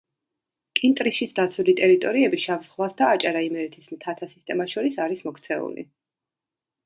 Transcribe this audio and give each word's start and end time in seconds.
კინტრიშის 0.77 1.35
დაცული 1.39 1.73
ტერიტორიები 1.79 2.39
შავ 2.45 2.63
ზღვას 2.67 2.95
და 3.01 3.09
აჭარა-იმერეთის 3.17 3.91
მთათა 3.97 4.29
სისტემას 4.33 4.75
შორის 4.77 4.97
არის 5.07 5.21
მოქცეული. 5.27 5.85